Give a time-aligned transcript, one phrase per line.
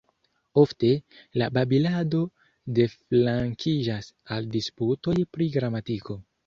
[0.61, 0.89] Ofte,
[1.41, 2.23] la babilado
[2.81, 6.23] deflankiĝas al disputoj pri gramatiko.